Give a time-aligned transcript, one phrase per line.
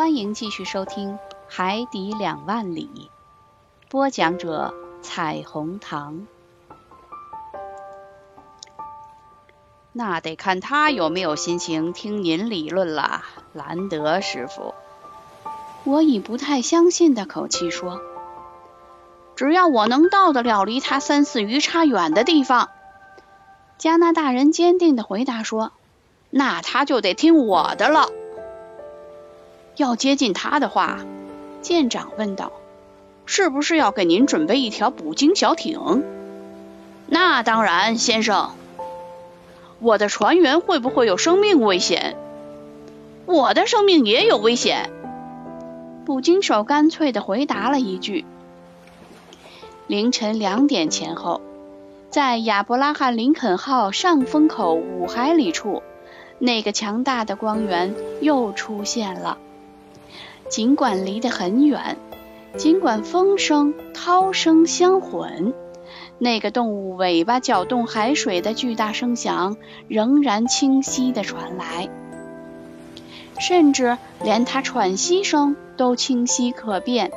[0.00, 1.12] 欢迎继续收听
[1.46, 3.10] 《海底两万里》，
[3.90, 6.26] 播讲者：彩虹糖。
[9.92, 13.20] 那得看他有没有心情听您理论了，
[13.52, 14.74] 兰德师傅。
[15.84, 18.00] 我以不太相信的口气说
[19.36, 22.70] ：“只要我能到得了离他三四余差远的地方。”
[23.76, 25.72] 加拿大人坚定的回答说
[26.30, 28.08] ：“那他就得听我的了。”
[29.76, 30.98] 要接近他的话，
[31.62, 32.52] 舰长问道
[33.26, 36.04] ：“是不是要给您准备一条捕鲸小艇
[37.08, 38.50] ？”“那当然，先生。
[39.80, 42.16] ”“我的船员会不会有生命危险
[43.26, 44.90] ？”“我的生命也有危险。”
[46.04, 48.24] 捕鲸手干脆的回答了一句。
[49.86, 51.40] 凌晨两点前后，
[52.10, 55.82] 在亚伯拉罕·林肯号上风口五海里处，
[56.38, 59.38] 那个强大的光源又出现了。
[60.50, 61.96] 尽管离得很远，
[62.56, 65.54] 尽管风声、涛声相混，
[66.18, 71.88] 那个动物尾巴搅动海水的巨大声响仍然清晰地传来，
[73.38, 77.12] 甚至连它喘息声都清晰可辨。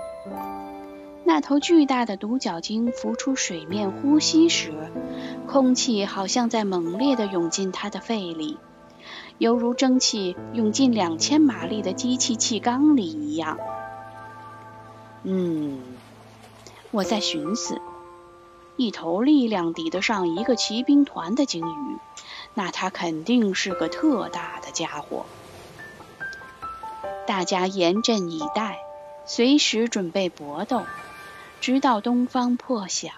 [1.23, 4.72] 那头巨大的独角鲸浮出水面呼吸时，
[5.47, 8.59] 空气好像在猛烈地涌进它的肺里。
[9.38, 13.58] 犹如蒸汽涌进两千马力的机器气缸里一样。
[15.23, 15.81] 嗯，
[16.92, 17.80] 我在寻思，
[18.75, 21.97] 一头力量抵得上一个骑兵团的鲸鱼，
[22.53, 25.25] 那它肯定是个特大的家伙。
[27.25, 28.80] 大家严阵以待，
[29.25, 30.84] 随时准备搏斗，
[31.61, 33.11] 直到东方破晓。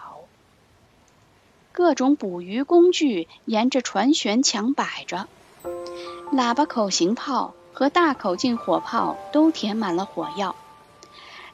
[1.71, 5.27] 各种捕鱼工具沿着船舷墙摆着。
[6.33, 10.55] 喇叭口型炮和大口径火炮都填满了火药。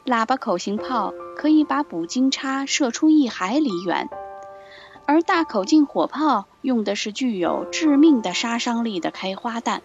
[0.04, 4.08] 喇叭口型炮可以把捕鲸叉射出一海里远，
[5.06, 9.82] 而大口径火炮用的是具有致命的杀伤力的开花弹。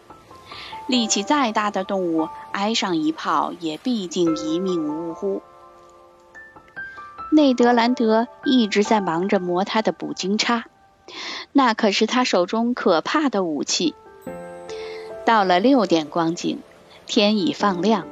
[0.88, 5.42] 力气再大的动物挨上一炮，也必定一命呜呼。
[7.30, 10.64] 内德兰德一直在忙着磨他的捕鲸叉，
[11.52, 13.94] 那可是他手中可怕的武器。
[15.28, 16.60] 到了六点光景，
[17.06, 18.08] 天已放亮，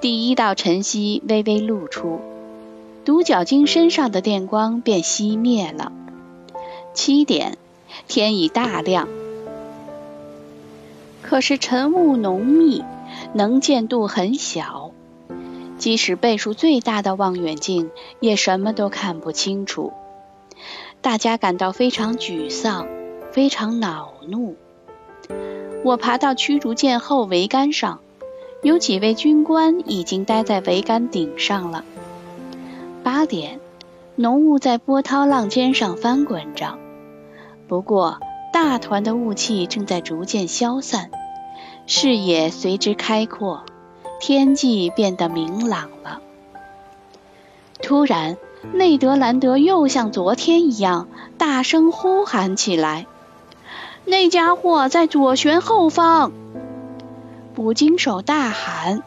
[0.00, 2.20] 第一道晨曦微微露出，
[3.04, 5.90] 独角鲸身上的电光便熄灭了。
[6.94, 7.58] 七点，
[8.06, 9.08] 天已大亮，
[11.20, 12.84] 可是晨雾浓密，
[13.32, 14.92] 能见度很小，
[15.78, 19.92] 即使倍数最大的望远镜也什么都看不清楚。
[21.00, 22.86] 大家感到非常沮丧，
[23.32, 24.54] 非常恼怒。
[25.82, 28.00] 我爬到驱逐舰后桅杆上，
[28.62, 31.84] 有几位军官已经待在桅杆顶上了。
[33.02, 33.60] 八点，
[34.14, 36.78] 浓雾在波涛浪尖上翻滚着，
[37.66, 38.18] 不过
[38.52, 41.10] 大团的雾气正在逐渐消散，
[41.86, 43.64] 视野随之开阔，
[44.20, 46.20] 天际变得明朗了。
[47.82, 48.36] 突然，
[48.74, 51.08] 内德兰德又像昨天一样
[51.38, 53.06] 大声呼喊起来。
[54.10, 56.32] 那家伙在左舷后方，
[57.54, 59.04] 捕鲸手大喊。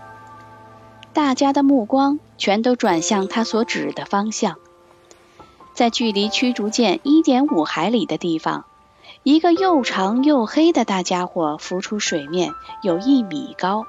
[1.12, 4.56] 大家的目光全都转向他所指的方向。
[5.74, 8.64] 在距离驱逐舰一点五海里的地方，
[9.24, 13.86] 一个又长又黑的大家伙浮出水面，有一米高。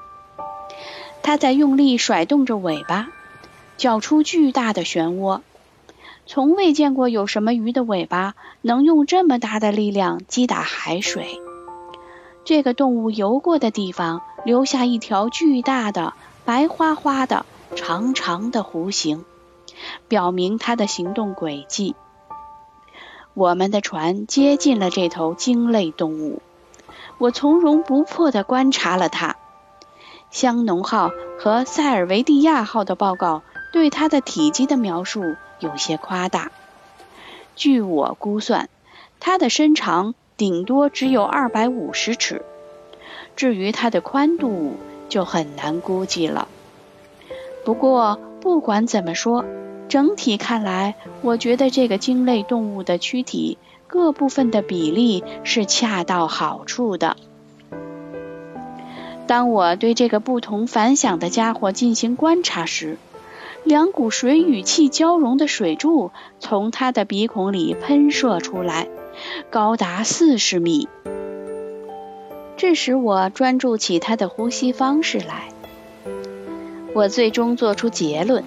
[1.23, 3.07] 他在用力甩动着尾巴，
[3.77, 5.39] 搅出巨大的漩涡。
[6.27, 11.39] 从未见过有什么鱼的尾巴能用这么大的力量击打海水。
[12.43, 16.13] 这个动物游过的地方留下一条巨大的、
[16.43, 19.23] 白花花的、长长的弧形，
[20.07, 21.95] 表明它的行动轨迹。
[23.33, 26.41] 我们的船接近了这头鲸类动物，
[27.17, 29.35] 我从容不迫地观察了它。
[30.31, 33.41] 香农号和塞尔维蒂亚号的报告
[33.75, 35.35] 对它的体积的描述。
[35.59, 36.53] 有些夸大。
[37.57, 38.69] 据我估算，
[39.19, 42.45] 它的身长顶多只有二百五十尺，
[43.35, 44.77] 至于它的宽度
[45.09, 46.47] 就很难估计了。
[47.65, 49.43] 不过，不管怎么说，
[49.89, 53.57] 整体看来，我觉得这个鲸类动物的躯体
[53.87, 57.17] 各部分的比例是恰到好处的。
[59.27, 62.97] 当我对这个不同凡响的家伙进行观察时，
[63.65, 68.87] 两股水与气交融的水柱从他的鼻孔里喷射出来，
[69.49, 70.87] 高达四十米。
[72.57, 75.49] 这使我专注起他的呼吸方式来。
[76.93, 78.43] 我最终做出结论，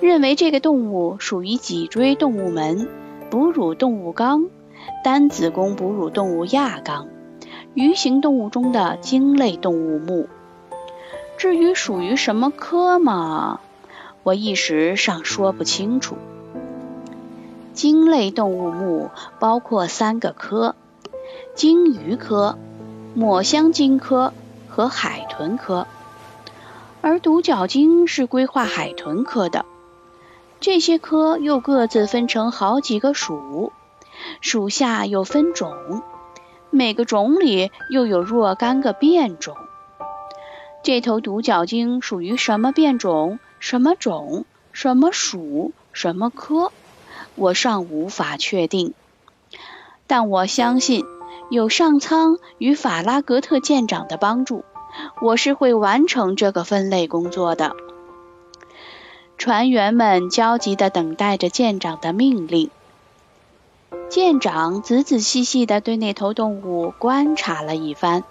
[0.00, 2.88] 认为这个动物属于脊椎动物门
[3.28, 4.46] 哺乳动物纲
[5.04, 7.08] 单子宫哺乳动物亚纲
[7.74, 10.30] 鱼形动物中的鲸类动物目。
[11.36, 13.60] 至于属于什么科嘛，
[14.26, 16.16] 我一时尚说不清楚。
[17.74, 20.74] 鲸类动物目包括三个科：
[21.54, 22.58] 鲸鱼科、
[23.14, 24.32] 抹香鲸科
[24.68, 25.86] 和海豚科。
[27.02, 29.64] 而独角鲸是规划海豚科的。
[30.58, 33.72] 这些科又各自分成好几个属，
[34.40, 36.02] 属下又分种，
[36.70, 39.54] 每个种里又有若干个变种。
[40.82, 46.70] 这头独角鲸属于什么变种、什么种、什么属、什么科，
[47.34, 48.94] 我尚无法确定。
[50.06, 51.04] 但我相信，
[51.50, 54.64] 有上苍与法拉格特舰长的帮助，
[55.20, 57.74] 我是会完成这个分类工作的。
[59.36, 62.70] 船员们焦急地等待着舰长的命令。
[64.08, 68.22] 舰长仔仔细细地对那头动物观察了一番。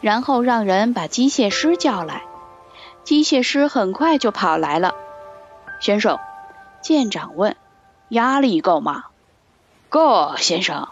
[0.00, 2.24] 然后让人把机械师叫来，
[3.08, 4.94] 机械师很快就跑来了。
[5.80, 6.18] 先生，
[6.82, 7.56] 舰长问
[8.10, 9.04] ：“压力够吗
[9.88, 10.88] ？”“够，先生。”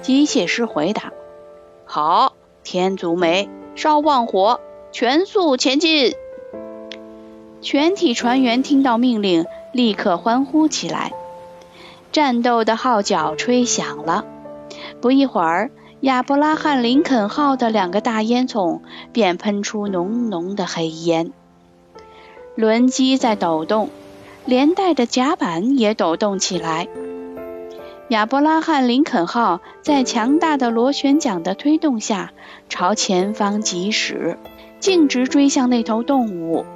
[0.00, 1.12] 机械师回答。
[1.84, 2.32] “好，
[2.62, 6.14] 天足梅，稍忘火，全速前进。”
[7.60, 11.12] 全体船员听到命令，立刻欢呼起来。
[12.10, 14.24] 战斗的号角吹响了，
[15.02, 15.70] 不一会儿。
[16.04, 18.80] 亚伯拉罕·林肯号的两个大烟囱
[19.14, 21.32] 便喷出浓浓的黑烟，
[22.56, 23.88] 轮机在抖动，
[24.44, 26.88] 连带着甲板也抖动起来。
[28.08, 32.32] 亚伯拉罕·林肯号在强大的螺旋桨的推动下
[32.68, 34.36] 朝前方疾驶，
[34.80, 36.66] 径直追向那头动物，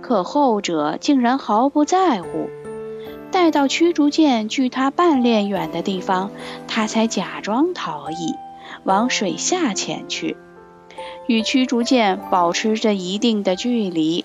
[0.00, 2.48] 可后者竟然毫不在乎。
[3.32, 6.30] 待到驱逐舰距他半链远的地方，
[6.66, 8.34] 他才假装逃逸，
[8.84, 10.36] 往水下潜去，
[11.26, 14.24] 与驱逐舰保持着一定的距离。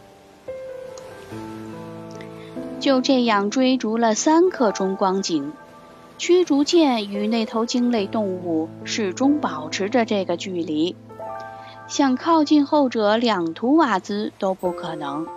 [2.79, 5.53] 就这样追逐了三刻钟光景，
[6.17, 10.95] 驱逐舰与那头鲸类动物始终保持着这个距离，
[11.87, 15.27] 想靠近后者两图瓦兹都不可能。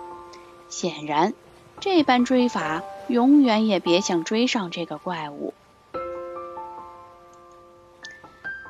[0.68, 1.32] 显然，
[1.80, 2.82] 这般追法。
[3.08, 5.54] 永远也别想追上这个怪物。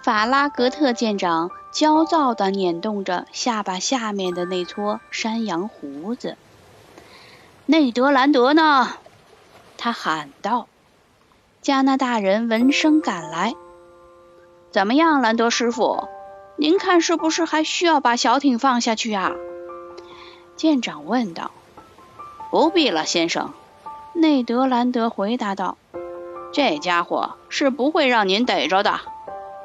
[0.03, 6.37] 法拉格特舰长焦躁地捻动着下巴下面的那撮山羊胡子。
[7.67, 8.89] 内德兰德呢？
[9.77, 10.67] 他喊道。
[11.61, 13.55] 加拿大人闻声赶来。
[14.71, 16.09] 怎么样，兰德师傅？
[16.57, 19.33] 您看是不是还需要把小艇放下去啊？
[20.57, 21.51] 舰长问道。
[22.51, 23.53] 不必了，先生。
[24.21, 25.79] 内德兰德回答道
[26.53, 28.99] ：“这家伙是不会让您逮着的，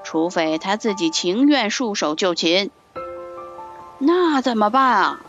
[0.04, 2.70] 除非他自己情愿束手就擒。
[3.98, 5.22] 那怎么办啊？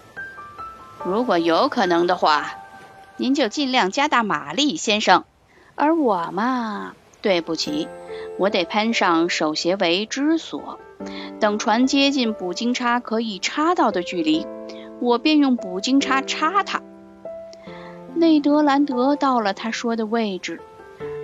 [1.06, 2.50] 如果有可能的话，
[3.16, 5.24] 您就尽量加大马力，先生。
[5.74, 6.92] 而我嘛，
[7.22, 7.88] 对不起，
[8.38, 10.78] 我得攀上手鞋为支索，
[11.40, 14.46] 等船接近捕鲸叉可以插到的距离，
[15.00, 16.82] 我便用捕鲸叉插它。”
[18.16, 20.60] 内德兰德到了他说的位置，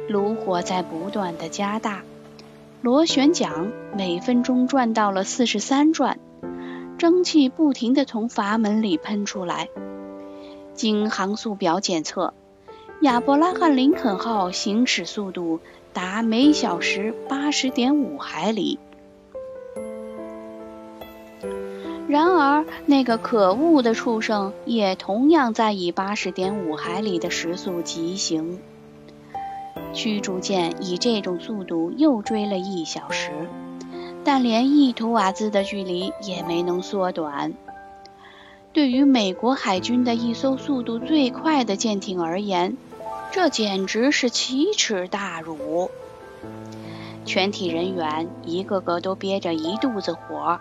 [0.08, 2.02] 炉火在不断的加大，
[2.82, 6.18] 螺旋桨每分钟转到了四十三转，
[6.98, 9.68] 蒸汽不停地从阀门里喷出来。
[10.74, 12.34] 经航速表检测，
[13.02, 15.60] 亚伯拉罕·林肯号行驶速度
[15.92, 18.80] 达每小时八十点五海里。
[22.10, 28.58] 然而，那个可恶的畜生也同样在以八十点五海里的时速疾行。
[29.92, 33.30] 驱逐舰以这种速度又追了一小时，
[34.24, 37.54] 但连一图瓦兹的距离也没能缩短。
[38.72, 42.76] 对于美国海军的一艘速度最快的舰艇而言，
[43.30, 45.92] 这简直是奇耻大辱。
[47.24, 50.58] 全体人员一个个都憋着一肚子火。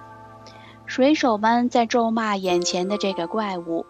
[0.89, 3.86] 水手们在咒骂眼前的这个怪物，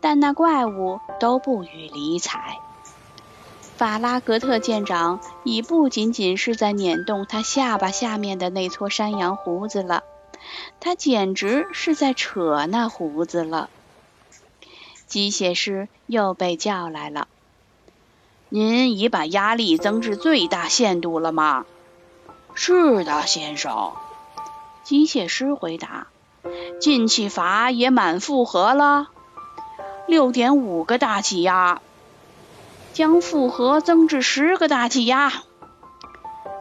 [0.00, 2.58] 但那怪物都不予理睬。
[3.76, 10.04] 法拉格特舰长已不仅仅是在捻动他下巴下面的那撮山羊胡子了，
[10.80, 13.68] 他简直是在扯那胡子了。
[15.06, 17.28] 机械师又被叫来了。
[18.48, 21.66] 您已把压力增至最大限度了吗？
[22.54, 23.92] 是的，先生。
[24.86, 26.06] 机械师回答
[26.80, 29.08] ：“进气阀也满负荷了。”
[30.06, 31.80] 六点五个大气压，
[32.92, 35.32] 将负荷增至十个大气压。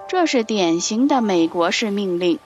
[0.08, 2.40] 这是典型的美国式命令。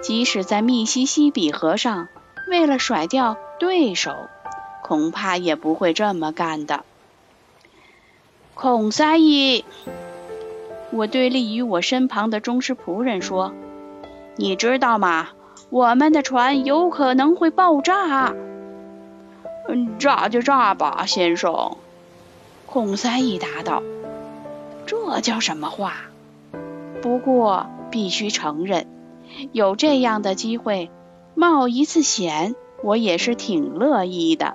[0.00, 2.06] 即使在密西西比河上，
[2.48, 4.14] 为了甩掉对手，
[4.84, 6.84] 恐怕也不会这么干的。
[8.54, 9.64] 孔塞伊，
[10.92, 13.52] 我对立于我身旁的忠实仆人说
[14.36, 15.28] ：“你知道吗？
[15.70, 18.34] 我们的船有可能会爆炸。
[19.68, 21.76] ”“嗯，炸就炸吧，先生。”
[22.66, 23.82] 孔塞一答道。
[24.86, 25.94] “这叫什么话？”
[27.00, 28.86] 不过必须承认。
[29.52, 30.90] 有这样的机会，
[31.34, 34.54] 冒一次险，我也是挺乐意的。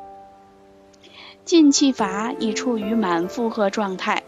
[1.43, 4.23] 进气阀已处于满负荷状态，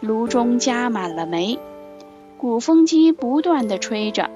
[0.00, 1.58] 炉中加满了煤，
[2.36, 4.30] 鼓风机不断地吹着，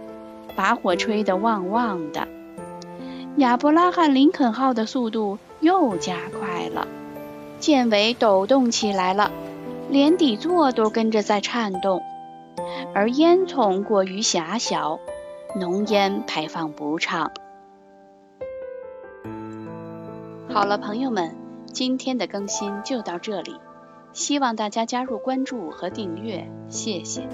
[0.59, 2.27] 把火吹得旺旺的。
[3.37, 6.89] 亚伯拉罕·林肯号的速度又加快了，
[7.61, 9.31] 舰尾抖动起来了，
[9.89, 12.03] 连底座都跟着在颤动，
[12.93, 14.99] 而烟囱过于狭小。
[15.59, 17.31] 浓烟排放不畅。
[20.49, 21.37] 好了，朋友们，
[21.73, 23.55] 今天的更新就到这里，
[24.13, 27.27] 希望大家加入关注和订阅，谢谢。